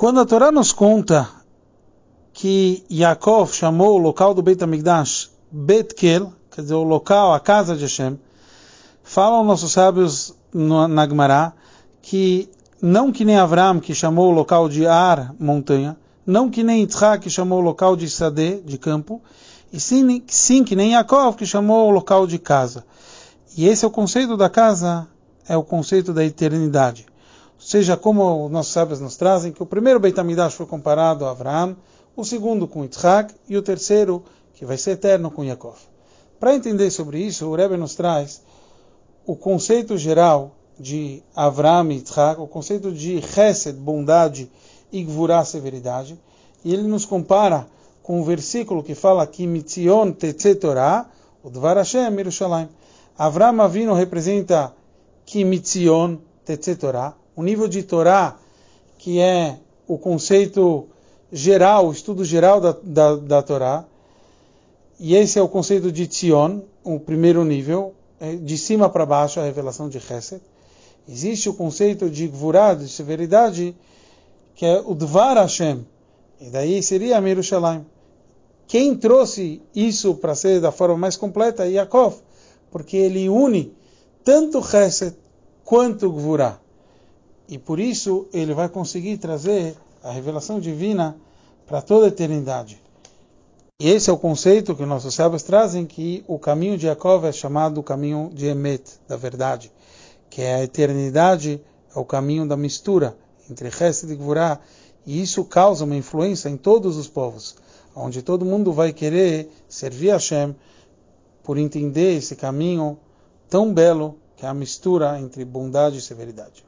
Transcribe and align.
Quando 0.00 0.18
a 0.18 0.24
Torá 0.24 0.50
nos 0.50 0.72
conta 0.72 1.28
que 2.32 2.82
Yaakov 2.90 3.52
chamou 3.52 3.96
o 3.96 3.98
local 3.98 4.32
do 4.32 4.40
Beit 4.40 4.64
HaMikdash 4.64 5.30
Betkel, 5.52 6.32
quer 6.50 6.62
dizer, 6.62 6.72
o 6.72 6.82
local, 6.82 7.34
a 7.34 7.38
casa 7.38 7.76
de 7.76 7.82
Hashem, 7.82 8.18
falam 9.02 9.44
nossos 9.44 9.72
sábios 9.72 10.34
no, 10.54 10.88
na 10.88 11.06
Gemara 11.06 11.52
que 12.00 12.48
não 12.80 13.12
que 13.12 13.26
nem 13.26 13.36
Avram 13.36 13.78
que 13.78 13.94
chamou 13.94 14.30
o 14.30 14.34
local 14.34 14.70
de 14.70 14.86
Ar, 14.86 15.34
montanha, 15.38 15.98
não 16.24 16.48
que 16.48 16.64
nem 16.64 16.80
Yitzhak 16.80 17.24
que 17.24 17.28
chamou 17.28 17.58
o 17.58 17.62
local 17.62 17.94
de 17.94 18.08
Sadeh, 18.08 18.62
de 18.64 18.78
campo, 18.78 19.20
e 19.70 19.78
sim, 19.78 20.22
sim 20.26 20.64
que 20.64 20.74
nem 20.74 20.92
Yaakov 20.92 21.36
que 21.36 21.44
chamou 21.44 21.88
o 21.88 21.90
local 21.90 22.26
de 22.26 22.38
casa. 22.38 22.86
E 23.54 23.68
esse 23.68 23.84
é 23.84 23.88
o 23.88 23.90
conceito 23.90 24.34
da 24.34 24.48
casa, 24.48 25.06
é 25.46 25.58
o 25.58 25.62
conceito 25.62 26.14
da 26.14 26.24
eternidade. 26.24 27.09
Seja, 27.60 27.94
como 27.94 28.48
nossos 28.48 28.72
sábios 28.72 29.00
nos 29.00 29.16
trazem, 29.16 29.52
que 29.52 29.62
o 29.62 29.66
primeiro 29.66 30.00
Beit 30.00 30.18
HaMikdash 30.18 30.54
foi 30.54 30.64
comparado 30.64 31.26
a 31.26 31.30
Avraham, 31.30 31.76
o 32.16 32.24
segundo 32.24 32.66
com 32.66 32.82
Yitzhak 32.82 33.34
e 33.46 33.54
o 33.54 33.62
terceiro, 33.62 34.24
que 34.54 34.64
vai 34.64 34.78
ser 34.78 34.92
eterno, 34.92 35.30
com 35.30 35.44
Yaakov. 35.44 35.76
Para 36.40 36.54
entender 36.54 36.90
sobre 36.90 37.20
isso, 37.20 37.46
o 37.46 37.54
Rebbe 37.54 37.76
nos 37.76 37.94
traz 37.94 38.42
o 39.26 39.36
conceito 39.36 39.98
geral 39.98 40.52
de 40.78 41.22
Avraham 41.36 41.92
e 41.92 41.96
Yitzhak, 41.96 42.40
o 42.40 42.46
conceito 42.46 42.90
de 42.90 43.20
Chesed, 43.20 43.76
bondade, 43.76 44.50
e 44.90 45.04
Gvurah, 45.04 45.44
severidade, 45.44 46.18
e 46.64 46.72
ele 46.72 46.84
nos 46.84 47.04
compara 47.04 47.68
com 48.02 48.20
o 48.20 48.24
versículo 48.24 48.82
que 48.82 48.94
fala 48.94 49.26
que 49.26 49.46
Mitzion 49.46 50.12
Tetze 50.12 50.58
o 51.44 51.50
Dvar 51.50 51.76
Hashem 51.76 52.16
Yerushalayim. 52.16 52.68
Avraham 53.18 53.60
Avinu 53.60 53.92
representa 53.92 54.74
que 55.26 55.44
Mitzion 55.44 56.16
Tetze 56.44 56.76
o 57.40 57.42
nível 57.42 57.66
de 57.66 57.82
Torá 57.82 58.36
que 59.00 59.18
é 59.18 59.56
o 59.88 59.96
conceito 59.96 60.86
geral, 61.32 61.88
o 61.88 61.92
estudo 61.92 62.22
geral 62.22 62.60
da, 62.60 62.76
da, 62.82 63.16
da 63.16 63.42
Torá, 63.42 63.86
e 64.98 65.14
esse 65.14 65.38
é 65.38 65.42
o 65.42 65.48
conceito 65.48 65.90
de 65.90 66.06
Tzion, 66.06 66.60
o 66.84 67.00
primeiro 67.00 67.42
nível, 67.42 67.94
é 68.20 68.36
de 68.36 68.58
cima 68.58 68.90
para 68.90 69.06
baixo, 69.06 69.40
a 69.40 69.44
revelação 69.44 69.88
de 69.88 69.98
Chesed. 69.98 70.42
Existe 71.08 71.48
o 71.48 71.54
conceito 71.54 72.10
de 72.10 72.28
Gvurah, 72.28 72.74
de 72.74 72.86
severidade, 72.88 73.74
que 74.54 74.66
é 74.66 74.78
o 74.84 74.94
Dvar 74.94 75.38
Hashem, 75.38 75.86
e 76.38 76.50
daí 76.50 76.82
seria 76.82 77.16
Amir 77.16 77.30
Yerushalayim. 77.30 77.86
Quem 78.66 78.94
trouxe 78.94 79.62
isso 79.74 80.14
para 80.14 80.34
ser 80.34 80.60
da 80.60 80.70
forma 80.70 80.98
mais 80.98 81.16
completa 81.16 81.64
é 81.64 81.70
Yaakov, 81.70 82.16
porque 82.70 82.98
ele 82.98 83.30
une 83.30 83.74
tanto 84.22 84.62
Chesed 84.62 85.16
quanto 85.64 86.10
Gvurah. 86.10 86.58
E 87.50 87.58
por 87.58 87.80
isso 87.80 88.28
ele 88.32 88.54
vai 88.54 88.68
conseguir 88.68 89.18
trazer 89.18 89.76
a 90.04 90.12
revelação 90.12 90.60
divina 90.60 91.16
para 91.66 91.82
toda 91.82 92.06
a 92.06 92.08
eternidade. 92.08 92.80
E 93.80 93.88
esse 93.88 94.08
é 94.08 94.12
o 94.12 94.18
conceito 94.18 94.76
que 94.76 94.86
nossos 94.86 95.14
sábios 95.14 95.42
trazem, 95.42 95.84
que 95.84 96.22
o 96.28 96.38
caminho 96.38 96.78
de 96.78 96.86
Yaakov 96.86 97.26
é 97.26 97.32
chamado 97.32 97.78
o 97.78 97.82
caminho 97.82 98.30
de 98.32 98.46
Emet, 98.46 99.00
da 99.08 99.16
verdade, 99.16 99.72
que 100.28 100.42
é 100.42 100.54
a 100.54 100.62
eternidade, 100.62 101.60
é 101.92 101.98
o 101.98 102.04
caminho 102.04 102.46
da 102.46 102.56
mistura 102.56 103.16
entre 103.50 103.68
Chesed 103.68 104.12
e 104.12 104.16
Gvurah, 104.16 104.60
e 105.04 105.20
isso 105.20 105.44
causa 105.44 105.84
uma 105.84 105.96
influência 105.96 106.48
em 106.48 106.56
todos 106.56 106.96
os 106.96 107.08
povos, 107.08 107.56
onde 107.96 108.22
todo 108.22 108.44
mundo 108.44 108.72
vai 108.72 108.92
querer 108.92 109.50
servir 109.68 110.10
a 110.10 110.14
Hashem 110.14 110.54
por 111.42 111.58
entender 111.58 112.16
esse 112.16 112.36
caminho 112.36 112.96
tão 113.48 113.74
belo 113.74 114.16
que 114.36 114.46
é 114.46 114.48
a 114.48 114.54
mistura 114.54 115.18
entre 115.18 115.44
bondade 115.44 115.98
e 115.98 116.00
severidade. 116.00 116.64